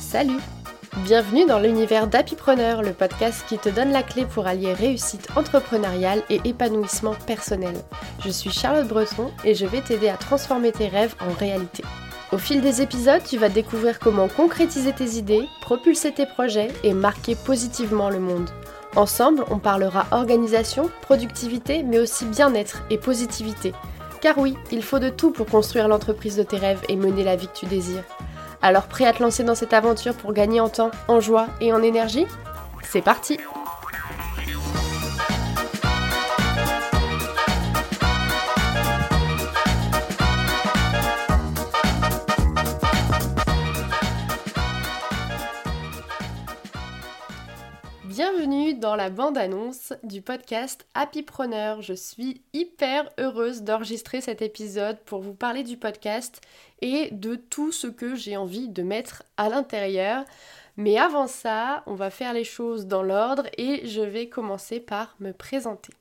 Salut 0.00 0.40
Bienvenue 1.04 1.46
dans 1.46 1.58
l'univers 1.58 2.06
d'Happypreneur, 2.06 2.82
le 2.82 2.92
podcast 2.92 3.44
qui 3.48 3.58
te 3.58 3.68
donne 3.68 3.90
la 3.90 4.02
clé 4.02 4.26
pour 4.26 4.46
allier 4.46 4.72
réussite 4.72 5.28
entrepreneuriale 5.36 6.22
et 6.30 6.40
épanouissement 6.44 7.14
personnel. 7.26 7.74
Je 8.24 8.30
suis 8.30 8.50
Charlotte 8.50 8.88
Breton 8.88 9.30
et 9.44 9.54
je 9.54 9.66
vais 9.66 9.80
t'aider 9.80 10.08
à 10.08 10.16
transformer 10.16 10.72
tes 10.72 10.88
rêves 10.88 11.14
en 11.20 11.32
réalité. 11.32 11.84
Au 12.32 12.38
fil 12.38 12.60
des 12.60 12.82
épisodes, 12.82 13.22
tu 13.24 13.38
vas 13.38 13.48
découvrir 13.48 13.98
comment 13.98 14.28
concrétiser 14.28 14.92
tes 14.92 15.16
idées, 15.16 15.46
propulser 15.60 16.12
tes 16.12 16.26
projets 16.26 16.68
et 16.82 16.92
marquer 16.92 17.34
positivement 17.34 18.10
le 18.10 18.20
monde. 18.20 18.50
Ensemble, 18.96 19.44
on 19.50 19.58
parlera 19.58 20.06
organisation, 20.10 20.90
productivité, 21.02 21.82
mais 21.82 21.98
aussi 21.98 22.24
bien-être 22.24 22.82
et 22.90 22.98
positivité. 22.98 23.72
Car 24.20 24.36
oui, 24.38 24.56
il 24.70 24.82
faut 24.82 24.98
de 24.98 25.08
tout 25.08 25.30
pour 25.30 25.46
construire 25.46 25.88
l'entreprise 25.88 26.36
de 26.36 26.42
tes 26.42 26.58
rêves 26.58 26.82
et 26.88 26.96
mener 26.96 27.24
la 27.24 27.36
vie 27.36 27.46
que 27.46 27.58
tu 27.58 27.66
désires. 27.66 28.04
Alors 28.62 28.88
prêt 28.88 29.06
à 29.06 29.12
te 29.12 29.22
lancer 29.22 29.44
dans 29.44 29.54
cette 29.54 29.72
aventure 29.72 30.14
pour 30.14 30.32
gagner 30.32 30.60
en 30.60 30.68
temps, 30.68 30.90
en 31.08 31.20
joie 31.20 31.46
et 31.60 31.72
en 31.72 31.82
énergie? 31.82 32.26
C'est 32.82 33.00
parti 33.00 33.38
Bienvenue 48.40 48.72
dans 48.72 48.96
la 48.96 49.10
bande-annonce 49.10 49.92
du 50.02 50.22
podcast 50.22 50.86
Happypreneur. 50.94 51.82
Je 51.82 51.92
suis 51.92 52.40
hyper 52.54 53.06
heureuse 53.18 53.64
d'enregistrer 53.64 54.22
cet 54.22 54.40
épisode 54.40 54.98
pour 55.00 55.20
vous 55.20 55.34
parler 55.34 55.62
du 55.62 55.76
podcast 55.76 56.40
et 56.80 57.10
de 57.12 57.34
tout 57.34 57.70
ce 57.70 57.86
que 57.86 58.14
j'ai 58.14 58.38
envie 58.38 58.70
de 58.70 58.82
mettre 58.82 59.24
à 59.36 59.50
l'intérieur. 59.50 60.24
Mais 60.78 60.96
avant 60.96 61.26
ça, 61.26 61.82
on 61.84 61.94
va 61.94 62.08
faire 62.08 62.32
les 62.32 62.44
choses 62.44 62.86
dans 62.86 63.02
l'ordre 63.02 63.44
et 63.58 63.86
je 63.86 64.00
vais 64.00 64.30
commencer 64.30 64.80
par 64.80 65.16
me 65.20 65.32
présenter. 65.32 65.92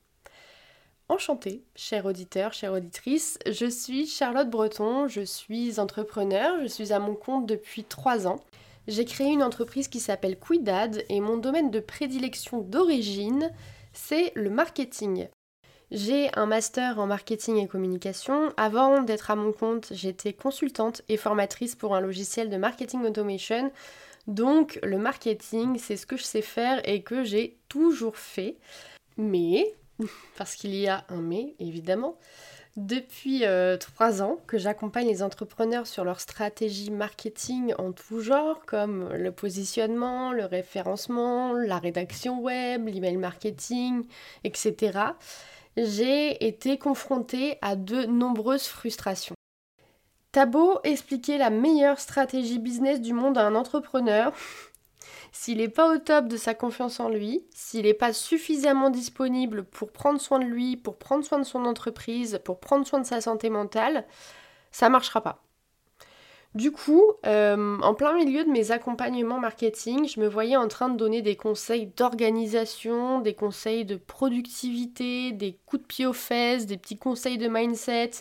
Enchantée, 1.09 1.61
cher 1.75 2.05
auditeur, 2.05 2.53
chère 2.53 2.71
auditrice, 2.71 3.37
je 3.51 3.65
suis 3.65 4.07
Charlotte 4.07 4.49
Breton, 4.49 5.09
je 5.09 5.25
suis 5.25 5.77
entrepreneur, 5.77 6.55
je 6.61 6.67
suis 6.67 6.93
à 6.93 6.99
mon 6.99 7.15
compte 7.15 7.47
depuis 7.47 7.83
3 7.83 8.27
ans. 8.27 8.39
J'ai 8.89 9.05
créé 9.05 9.27
une 9.27 9.43
entreprise 9.43 9.87
qui 9.87 9.99
s'appelle 9.99 10.39
Quidad 10.39 11.05
et 11.09 11.21
mon 11.21 11.37
domaine 11.37 11.69
de 11.69 11.79
prédilection 11.79 12.61
d'origine, 12.61 13.51
c'est 13.93 14.31
le 14.33 14.49
marketing. 14.49 15.27
J'ai 15.91 16.35
un 16.35 16.47
master 16.47 16.97
en 16.97 17.05
marketing 17.05 17.57
et 17.57 17.67
communication. 17.67 18.51
Avant 18.57 19.03
d'être 19.03 19.29
à 19.29 19.35
mon 19.35 19.51
compte, 19.51 19.89
j'étais 19.91 20.33
consultante 20.33 21.03
et 21.07 21.17
formatrice 21.17 21.75
pour 21.75 21.95
un 21.95 22.01
logiciel 22.01 22.49
de 22.49 22.57
marketing 22.57 23.05
automation. 23.05 23.71
Donc 24.25 24.79
le 24.81 24.97
marketing, 24.97 25.77
c'est 25.77 25.95
ce 25.95 26.07
que 26.07 26.17
je 26.17 26.23
sais 26.23 26.41
faire 26.41 26.81
et 26.89 27.03
que 27.03 27.23
j'ai 27.23 27.59
toujours 27.69 28.17
fait. 28.17 28.57
Mais, 29.17 29.71
parce 30.35 30.55
qu'il 30.55 30.73
y 30.73 30.87
a 30.87 31.05
un 31.09 31.21
mais 31.21 31.53
évidemment, 31.59 32.17
depuis 32.77 33.45
euh, 33.45 33.77
trois 33.77 34.21
ans 34.21 34.37
que 34.47 34.57
j'accompagne 34.57 35.07
les 35.07 35.23
entrepreneurs 35.23 35.87
sur 35.87 36.03
leur 36.03 36.19
stratégie 36.19 36.91
marketing 36.91 37.73
en 37.77 37.91
tout 37.91 38.21
genre, 38.21 38.65
comme 38.65 39.09
le 39.13 39.31
positionnement, 39.31 40.31
le 40.31 40.45
référencement, 40.45 41.53
la 41.53 41.79
rédaction 41.79 42.39
web, 42.41 42.87
l'email 42.87 43.17
marketing, 43.17 44.05
etc 44.43 45.11
j'ai 45.77 46.45
été 46.45 46.77
confrontée 46.77 47.57
à 47.61 47.75
de 47.75 48.05
nombreuses 48.05 48.67
frustrations. 48.67 49.35
T'as 50.31 50.45
beau 50.45 50.79
expliquer 50.83 51.37
la 51.37 51.49
meilleure 51.49 51.99
stratégie 51.99 52.59
business 52.59 53.01
du 53.01 53.13
monde 53.13 53.37
à 53.37 53.45
un 53.45 53.55
entrepreneur, 53.55 54.31
s'il 55.31 55.57
n'est 55.57 55.69
pas 55.69 55.93
au 55.93 55.97
top 55.97 56.27
de 56.27 56.37
sa 56.37 56.53
confiance 56.53 56.99
en 56.99 57.09
lui, 57.09 57.43
s'il 57.53 57.83
n'est 57.83 57.93
pas 57.93 58.13
suffisamment 58.13 58.89
disponible 58.89 59.63
pour 59.63 59.91
prendre 59.91 60.19
soin 60.19 60.39
de 60.39 60.45
lui, 60.45 60.77
pour 60.77 60.97
prendre 60.97 61.23
soin 61.23 61.39
de 61.39 61.43
son 61.43 61.65
entreprise, 61.65 62.39
pour 62.43 62.59
prendre 62.59 62.85
soin 62.87 62.99
de 62.99 63.05
sa 63.05 63.21
santé 63.21 63.49
mentale, 63.49 64.05
ça 64.71 64.89
marchera 64.89 65.21
pas. 65.21 65.41
Du 66.55 66.71
coup, 66.71 67.03
euh, 67.27 67.77
en 67.81 67.93
plein 67.93 68.13
milieu 68.13 68.43
de 68.43 68.49
mes 68.49 68.71
accompagnements 68.71 69.39
marketing, 69.39 70.07
je 70.07 70.19
me 70.19 70.27
voyais 70.27 70.55
en 70.55 70.67
train 70.67 70.89
de 70.89 70.97
donner 70.97 71.21
des 71.21 71.35
conseils 71.35 71.85
d'organisation, 71.95 73.19
des 73.19 73.35
conseils 73.35 73.85
de 73.85 73.97
productivité, 73.97 75.31
des 75.31 75.59
coups 75.67 75.83
de 75.83 75.87
pied 75.87 76.05
aux 76.07 76.13
fesses, 76.13 76.65
des 76.65 76.77
petits 76.77 76.97
conseils 76.97 77.37
de 77.37 77.47
mindset, 77.47 78.11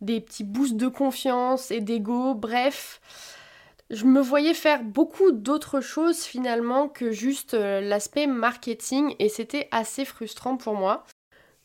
des 0.00 0.20
petits 0.20 0.44
boosts 0.44 0.76
de 0.76 0.88
confiance 0.88 1.70
et 1.70 1.80
d'ego, 1.80 2.34
bref. 2.34 3.00
Je 3.90 4.04
me 4.04 4.20
voyais 4.20 4.52
faire 4.52 4.84
beaucoup 4.84 5.32
d'autres 5.32 5.80
choses 5.80 6.20
finalement 6.20 6.88
que 6.88 7.10
juste 7.10 7.54
euh, 7.54 7.80
l'aspect 7.80 8.26
marketing 8.26 9.14
et 9.18 9.30
c'était 9.30 9.66
assez 9.70 10.04
frustrant 10.04 10.58
pour 10.58 10.74
moi. 10.74 11.04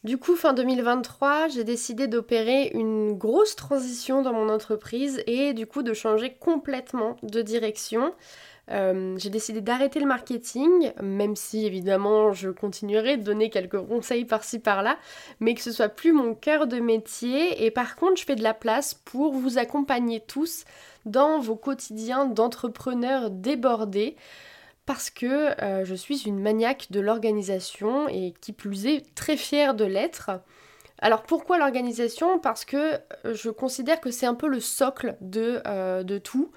Du 0.06 0.18
coup, 0.18 0.36
fin 0.36 0.54
2023, 0.54 1.50
j'ai 1.50 1.64
décidé 1.66 2.08
d'opérer 2.08 2.72
une 2.74 3.14
grosse 3.18 3.56
transition 3.56 4.22
dans 4.22 4.34
mon 4.34 4.50
entreprise 4.50 5.22
et 5.28 5.54
du 5.54 5.66
coup 5.66 5.82
de 5.82 5.94
changer 5.94 6.34
complètement 6.34 7.18
de 7.24 7.42
direction. 7.42 8.14
Euh, 8.72 9.16
j'ai 9.18 9.30
décidé 9.30 9.60
d'arrêter 9.60 10.00
le 10.00 10.06
marketing, 10.06 10.94
même 11.02 11.36
si 11.36 11.66
évidemment 11.66 12.32
je 12.32 12.50
continuerai 12.50 13.18
de 13.18 13.24
donner 13.24 13.50
quelques 13.50 13.82
conseils 13.82 14.26
par-ci 14.26 14.60
par-là, 14.60 14.98
mais 15.40 15.54
que 15.54 15.62
ce 15.62 15.72
soit 15.72 15.90
plus 15.90 16.14
mon 16.14 16.34
cœur 16.34 16.68
de 16.68 16.80
métier. 16.80 17.66
Et 17.66 17.72
par 17.72 17.96
contre, 17.96 18.18
je 18.18 18.26
fais 18.26 18.36
de 18.36 18.44
la 18.44 18.54
place 18.54 18.94
pour 18.94 19.34
vous 19.34 19.58
accompagner 19.58 20.22
tous 20.22 20.64
dans 21.06 21.40
vos 21.40 21.58
quotidiens 21.58 22.26
d'entrepreneurs 22.26 23.30
débordés 23.30 24.16
parce 24.86 25.10
que 25.10 25.62
euh, 25.62 25.86
je 25.86 25.96
suis 25.96 26.24
une 26.24 26.40
maniaque 26.40 26.88
de 26.90 27.00
l'organisation 27.00 28.08
et 28.08 28.34
qui 28.40 28.54
plus 28.54 28.86
est 28.86 29.14
très 29.16 29.38
fière 29.38 29.74
de 29.74 29.86
l'être. 29.86 30.32
Alors 31.00 31.24
pourquoi 31.24 31.58
l'organisation? 31.58 32.40
Parce 32.40 32.64
que 32.64 32.94
euh, 33.26 33.34
je 33.34 33.50
considère 33.50 34.00
que 34.00 34.10
c'est 34.12 34.26
un 34.26 34.36
peu 34.36 34.48
le 34.48 34.62
socle 34.62 35.18
de, 35.20 35.62
de 36.04 36.18
tout. 36.18 36.52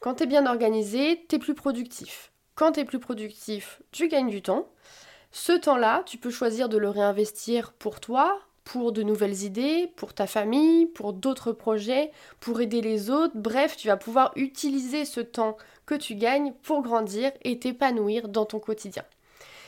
Quand 0.00 0.14
tu 0.14 0.22
es 0.22 0.26
bien 0.26 0.46
organisé, 0.46 1.26
tu 1.28 1.36
es 1.36 1.38
plus 1.38 1.54
productif. 1.54 2.32
Quand 2.54 2.72
tu 2.72 2.80
es 2.80 2.84
plus 2.86 3.00
productif, 3.00 3.82
tu 3.92 4.08
gagnes 4.08 4.30
du 4.30 4.40
temps. 4.40 4.66
Ce 5.30 5.52
temps-là, 5.52 6.04
tu 6.06 6.16
peux 6.16 6.30
choisir 6.30 6.70
de 6.70 6.78
le 6.78 6.88
réinvestir 6.88 7.74
pour 7.74 8.00
toi, 8.00 8.40
pour 8.64 8.92
de 8.92 9.02
nouvelles 9.02 9.42
idées, 9.42 9.92
pour 9.96 10.14
ta 10.14 10.26
famille, 10.26 10.86
pour 10.86 11.12
d'autres 11.12 11.52
projets, 11.52 12.12
pour 12.40 12.62
aider 12.62 12.80
les 12.80 13.10
autres. 13.10 13.34
Bref, 13.36 13.76
tu 13.76 13.88
vas 13.88 13.98
pouvoir 13.98 14.32
utiliser 14.36 15.04
ce 15.04 15.20
temps 15.20 15.58
que 15.84 15.94
tu 15.94 16.14
gagnes 16.14 16.54
pour 16.62 16.80
grandir 16.80 17.30
et 17.42 17.58
t'épanouir 17.58 18.28
dans 18.28 18.46
ton 18.46 18.58
quotidien. 18.58 19.04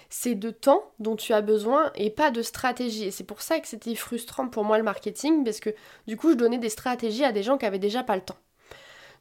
C'est 0.08 0.34
de 0.34 0.48
temps 0.50 0.92
dont 0.98 1.16
tu 1.16 1.34
as 1.34 1.42
besoin 1.42 1.92
et 1.94 2.08
pas 2.08 2.30
de 2.30 2.40
stratégie. 2.40 3.04
Et 3.04 3.10
c'est 3.10 3.24
pour 3.24 3.42
ça 3.42 3.60
que 3.60 3.68
c'était 3.68 3.94
frustrant 3.94 4.48
pour 4.48 4.64
moi 4.64 4.78
le 4.78 4.84
marketing, 4.84 5.44
parce 5.44 5.60
que 5.60 5.74
du 6.06 6.16
coup 6.16 6.30
je 6.30 6.36
donnais 6.36 6.56
des 6.56 6.70
stratégies 6.70 7.24
à 7.24 7.32
des 7.32 7.42
gens 7.42 7.58
qui 7.58 7.66
avaient 7.66 7.78
déjà 7.78 8.02
pas 8.02 8.16
le 8.16 8.22
temps. 8.22 8.38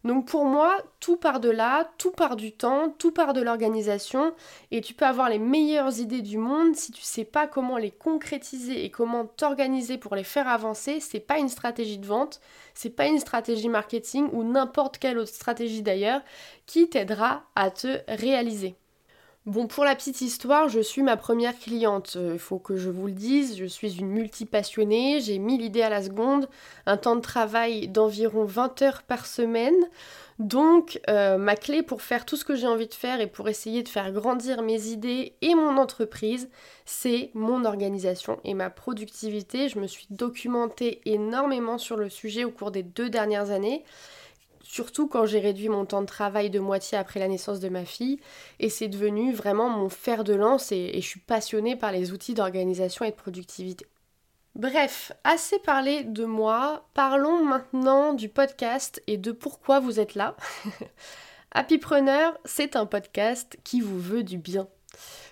Donc 0.04 0.28
pour 0.28 0.46
moi, 0.46 0.78
tout 1.00 1.16
part 1.16 1.40
de 1.40 1.50
là, 1.50 1.92
tout 1.98 2.12
part 2.12 2.36
du 2.36 2.52
temps, 2.52 2.90
tout 2.98 3.12
part 3.12 3.34
de 3.34 3.42
l'organisation 3.42 4.34
et 4.72 4.82
tu 4.82 4.94
peux 4.96 5.06
avoir 5.06 5.30
les 5.30 5.38
meilleures 5.38 6.00
idées 6.00 6.24
du 6.24 6.38
monde 6.38 6.76
si 6.76 6.92
tu 6.92 7.04
sais 7.04 7.26
pas 7.26 7.48
comment 7.48 7.78
les 7.78 7.92
concrétiser 7.92 8.84
et 8.84 8.90
comment 8.90 9.26
t'organiser 9.26 9.98
pour 9.98 10.16
les 10.16 10.24
faire 10.24 10.48
avancer, 10.48 11.00
c'est 11.00 11.20
pas 11.20 11.38
une 11.38 11.50
stratégie 11.50 12.00
de 12.00 12.08
vente, 12.08 12.42
c'est 12.74 12.90
pas 12.90 13.08
une 13.08 13.20
stratégie 13.20 13.70
marketing 13.70 14.28
ou 14.34 14.44
n'importe 14.44 14.98
quelle 14.98 15.20
autre 15.20 15.34
stratégie 15.34 15.84
d'ailleurs 15.84 16.22
qui 16.66 16.90
t'aidera 16.90 17.44
à 17.56 17.70
te 17.70 18.00
réaliser. 18.08 18.76
Bon, 19.48 19.66
pour 19.66 19.86
la 19.86 19.96
petite 19.96 20.22
histoire, 20.22 20.70
je 20.70 20.80
suis 20.80 21.02
ma 21.02 21.18
première 21.18 21.58
cliente. 21.58 22.12
Il 22.14 22.22
euh, 22.22 22.38
faut 22.38 22.60
que 22.60 22.78
je 22.78 22.92
vous 22.92 23.08
le 23.08 23.14
dise, 23.14 23.58
je 23.58 23.66
suis 23.66 23.98
une 23.98 24.06
multipassionnée, 24.06 25.20
j'ai 25.20 25.40
mille 25.40 25.64
idées 25.64 25.82
à 25.82 25.90
la 25.90 26.04
seconde, 26.04 26.48
un 26.86 26.96
temps 26.96 27.16
de 27.16 27.22
travail 27.22 27.88
d'environ 27.88 28.46
20 28.46 28.84
heures 28.84 29.02
par 29.02 29.26
semaine. 29.26 29.74
Donc, 30.38 31.02
euh, 31.10 31.40
ma 31.40 31.56
clé 31.56 31.82
pour 31.82 32.04
faire 32.04 32.24
tout 32.24 32.38
ce 32.38 32.46
que 32.46 32.54
j'ai 32.54 32.68
envie 32.68 32.88
de 32.88 32.94
faire 32.94 33.20
et 33.20 33.26
pour 33.26 33.50
essayer 33.50 33.82
de 33.82 33.90
faire 33.90 34.12
grandir 34.12 34.62
mes 34.62 34.90
idées 34.90 35.34
et 35.42 35.56
mon 35.56 35.78
entreprise, 35.78 36.48
c'est 36.86 37.32
mon 37.34 37.66
organisation 37.66 38.40
et 38.44 38.54
ma 38.54 38.70
productivité. 38.70 39.70
Je 39.70 39.80
me 39.80 39.88
suis 39.88 40.06
documentée 40.12 41.02
énormément 41.06 41.80
sur 41.80 41.98
le 41.98 42.10
sujet 42.10 42.44
au 42.44 42.52
cours 42.52 42.70
des 42.70 42.84
deux 42.84 43.10
dernières 43.10 43.50
années 43.50 43.84
surtout 44.64 45.08
quand 45.08 45.26
j'ai 45.26 45.40
réduit 45.40 45.70
mon 45.70 45.86
temps 45.86 46.02
de 46.02 46.08
travail 46.08 46.50
de 46.50 46.60
moitié 46.60 46.98
après 46.98 47.20
la 47.20 47.28
naissance 47.28 47.60
de 47.60 47.70
ma 47.70 47.86
fille, 47.86 48.20
et 48.60 48.70
c'est 48.70 48.88
devenu 48.88 49.34
vraiment 49.34 49.70
mon 49.70 49.90
fer 49.90 50.24
de 50.24 50.34
lance 50.34 50.72
et, 50.72 50.92
je 50.96 51.08
suis 51.08 51.20
passionnée 51.20 51.76
par 51.76 51.92
les 51.92 52.12
outils 52.12 52.34
d'organisation 52.34 53.06
et 53.06 53.12
de 53.12 53.16
productivité. 53.16 53.86
Bref, 54.56 55.14
assez 55.24 55.60
parlé 55.60 56.04
de 56.04 56.26
moi, 56.26 56.88
parlons 56.94 57.44
maintenant 57.44 58.14
du 58.14 58.28
podcast 58.28 59.02
et 59.08 59.18
de 59.18 59.32
pourquoi 59.32 59.80
vous 59.80 60.00
êtes 60.00 60.16
là. 60.16 60.36
Happypreneur, 61.52 62.38
c'est 62.46 62.76
un 62.76 62.86
podcast 62.86 63.58
qui 63.64 63.82
vous 63.82 64.00
veut 64.00 64.24
du 64.24 64.38
bien. 64.38 64.68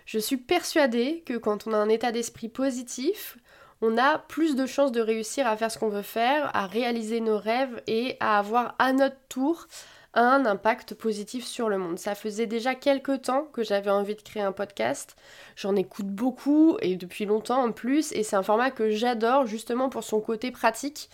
Je 0.06 0.20
suis 0.20 0.38
persuadée 0.38 1.22
que 1.26 1.38
quand 1.38 1.68
on 1.68 1.74
a 1.74 1.78
un 1.78 1.90
état 1.90 2.12
d'esprit 2.12 2.50
positif, 2.50 3.38
on 3.81 3.98
a 3.98 4.20
plus 4.20 4.56
de 4.56 4.66
chances 4.66 4.92
de 4.92 5.02
réussir 5.02 5.48
à 5.48 5.56
faire 5.56 5.72
ce 5.72 5.78
qu'on 5.78 5.90
veut 5.90 6.02
faire, 6.02 6.56
à 6.56 6.68
réaliser 6.68 7.22
nos 7.22 7.38
rêves 7.38 7.81
et 7.88 8.18
à 8.20 8.38
avoir 8.40 8.76
à 8.80 8.94
notre 8.94 9.18
tour 9.30 9.68
un 10.14 10.46
impact 10.46 10.96
positif 10.96 11.46
sur 11.46 11.70
le 11.70 11.78
monde. 11.78 12.00
Ça 12.00 12.16
faisait 12.16 12.48
déjà 12.48 12.76
quelques 12.76 13.22
temps 13.24 13.48
que 13.54 13.64
j'avais 13.64 13.92
envie 13.92 14.16
de 14.16 14.22
créer 14.22 14.44
un 14.44 14.52
podcast. 14.52 15.16
J'en 15.56 15.76
écoute 15.76 16.08
beaucoup 16.08 16.78
et 16.81 16.96
depuis 16.96 17.26
longtemps 17.26 17.64
en 17.64 17.72
plus 17.72 18.12
et 18.14 18.24
c'est 18.24 18.36
un 18.36 18.44
format 18.44 18.72
que 18.72 18.90
j'adore 18.90 19.46
justement 19.46 19.90
pour 19.90 20.04
son 20.04 20.20
côté 20.20 20.52
pratique. 20.52 21.10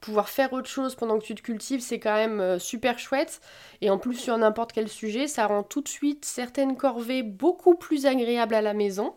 Pouvoir 0.00 0.30
faire 0.30 0.52
autre 0.54 0.68
chose 0.68 0.94
pendant 0.94 1.18
que 1.18 1.24
tu 1.24 1.34
te 1.34 1.42
cultives, 1.42 1.80
c'est 1.80 2.00
quand 2.00 2.14
même 2.14 2.40
euh, 2.40 2.58
super 2.58 2.98
chouette. 2.98 3.42
Et 3.82 3.90
en 3.90 3.98
plus, 3.98 4.14
sur 4.14 4.36
n'importe 4.38 4.72
quel 4.72 4.88
sujet, 4.88 5.26
ça 5.26 5.46
rend 5.46 5.62
tout 5.62 5.82
de 5.82 5.88
suite 5.88 6.24
certaines 6.24 6.74
corvées 6.74 7.22
beaucoup 7.22 7.74
plus 7.74 8.06
agréables 8.06 8.54
à 8.54 8.62
la 8.62 8.72
maison. 8.72 9.14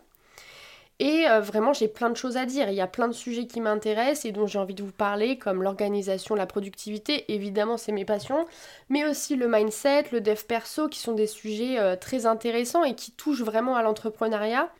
Et 1.00 1.26
euh, 1.28 1.40
vraiment, 1.40 1.72
j'ai 1.72 1.88
plein 1.88 2.08
de 2.08 2.16
choses 2.16 2.36
à 2.36 2.46
dire. 2.46 2.68
Il 2.68 2.74
y 2.74 2.80
a 2.80 2.86
plein 2.86 3.08
de 3.08 3.12
sujets 3.12 3.46
qui 3.46 3.60
m'intéressent 3.60 4.26
et 4.26 4.32
dont 4.32 4.46
j'ai 4.46 4.58
envie 4.58 4.74
de 4.74 4.82
vous 4.82 4.92
parler, 4.92 5.38
comme 5.38 5.62
l'organisation, 5.62 6.36
la 6.36 6.46
productivité, 6.46 7.24
évidemment, 7.32 7.76
c'est 7.76 7.90
mes 7.90 8.04
passions, 8.04 8.46
mais 8.88 9.04
aussi 9.04 9.34
le 9.34 9.48
mindset, 9.48 10.04
le 10.12 10.20
dev 10.20 10.40
perso, 10.46 10.88
qui 10.88 11.00
sont 11.00 11.12
des 11.12 11.26
sujets 11.26 11.80
euh, 11.80 11.96
très 11.96 12.26
intéressants 12.26 12.84
et 12.84 12.94
qui 12.94 13.10
touchent 13.10 13.42
vraiment 13.42 13.74
à 13.74 13.82
l'entrepreneuriat. 13.82 14.70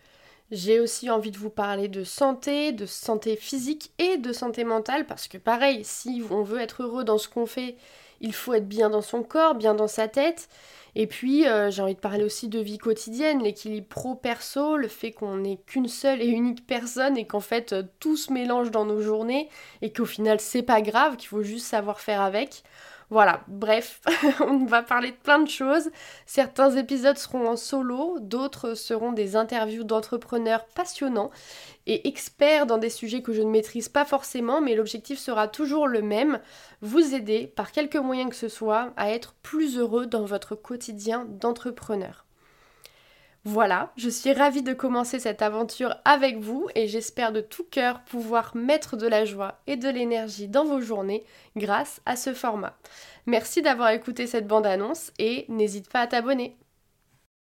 J'ai 0.52 0.78
aussi 0.78 1.11
envie 1.11 1.32
de 1.32 1.38
vous 1.38 1.50
parler 1.50 1.88
de 1.88 2.05
santé, 2.05 2.70
de 2.70 2.87
santé 2.87 3.34
physique 3.34 3.93
et 3.99 4.16
de 4.16 4.32
santé 4.32 4.62
mentale, 4.62 5.06
parce 5.06 5.26
que 5.26 5.38
pareil, 5.38 5.81
si 5.84 6.22
on 6.31 6.43
veut 6.43 6.61
être 6.61 6.84
heureux 6.84 7.02
dans 7.02 7.19
ce 7.19 7.28
qu'on 7.28 7.46
fait, 7.46 7.76
il 8.20 8.34
faut 8.34 8.55
être 8.55 8.69
bien 8.69 8.90
dans 8.90 9.02
son 9.02 9.22
corps, 9.22 9.55
bien 9.55 9.75
dans 9.75 9.88
sa 9.88 10.08
tête. 10.08 10.49
Et 10.96 11.06
puis, 11.06 11.46
euh, 11.49 11.70
j'ai 11.70 11.82
envie 11.82 11.94
de 11.94 12.00
parler 12.00 12.22
aussi 12.22 12.49
de 12.49 12.61
vie 12.61 12.78
quotidienne, 12.78 13.43
l'équilibre 13.43 13.88
pro-perso, 13.88 14.76
le 14.76 14.88
fait 14.88 15.11
qu'on 15.11 15.38
n'est 15.38 15.58
qu'une 15.66 15.88
seule 15.88 16.22
et 16.22 16.28
unique 16.28 16.66
personne 16.66 17.16
et 17.16 17.26
qu'en 17.26 17.40
fait 17.40 17.72
euh, 17.72 17.82
tout 17.99 18.16
se 18.16 18.32
mélange 18.32 18.70
dans 18.70 18.84
nos 18.84 19.00
journées 19.00 19.49
et 19.82 19.93
qu'au 19.93 20.05
final 20.05 20.38
c'est 20.38 20.62
pas 20.62 20.82
grave, 20.82 21.16
qu'il 21.16 21.28
faut 21.28 21.43
juste 21.43 21.66
savoir 21.66 22.00
faire 22.00 22.20
avec. 22.20 22.62
Voilà, 23.11 23.43
bref, 23.49 24.01
on 24.41 24.65
va 24.65 24.83
parler 24.83 25.11
de 25.11 25.17
plein 25.17 25.39
de 25.39 25.49
choses. 25.49 25.91
Certains 26.27 26.77
épisodes 26.77 27.19
seront 27.19 27.49
en 27.49 27.56
solo, 27.56 28.19
d'autres 28.21 28.75
seront 28.75 29.12
des 29.12 29.37
interviews 29.37 29.85
d'entrepreneurs 29.85 30.65
passionnants 30.75 31.31
et 31.87 32.09
experts 32.09 32.67
dans 32.67 32.79
des 32.79 32.91
sujets 32.91 33.23
que 33.23 33.33
je 33.33 33.43
ne 33.43 33.51
maîtrise 33.51 33.89
pas 33.89 34.05
forcément, 34.05 34.61
mais 34.61 34.75
l'objectif 34.75 35.19
sera 35.19 35.49
toujours 35.49 35.87
le 35.87 36.03
même, 36.03 36.41
vous 36.81 37.15
aider 37.15 37.47
par 37.47 37.73
quelque 37.73 37.99
moyen 37.99 38.29
que 38.29 38.37
ce 38.37 38.49
soit 38.49 38.93
à 38.97 39.11
être 39.11 39.35
plus 39.43 39.79
heureux 39.79 40.07
dans 40.07 40.25
votre 40.25 40.55
quotidien 40.55 41.27
d'entrepreneur. 41.29 42.24
Voilà, 43.46 43.93
je 43.99 44.08
suis 44.08 44.32
ravie 44.32 44.62
de 44.62 44.73
commencer 44.73 45.19
cette 45.19 45.43
aventure 45.43 45.96
avec 46.06 46.38
vous 46.38 46.67
et 46.75 46.88
j'espère 46.88 47.31
de 47.31 47.43
tout 47.43 47.64
cœur 47.64 48.00
pouvoir 48.05 48.56
mettre 48.56 48.96
de 48.96 49.06
la 49.06 49.26
joie 49.26 49.61
et 49.67 49.76
de 49.76 49.91
l'énergie 49.91 50.49
dans 50.49 50.64
vos 50.64 50.81
journées 50.81 51.25
grâce 51.55 52.00
à 52.06 52.17
ce 52.17 52.32
format. 52.32 52.75
Merci 53.26 53.61
d'avoir 53.61 53.91
écouté 53.91 54.26
cette 54.26 54.46
bande-annonce 54.46 55.12
et 55.19 55.44
n'hésite 55.49 55.91
pas 55.91 56.00
à 56.00 56.06
t'abonner. 56.06 56.56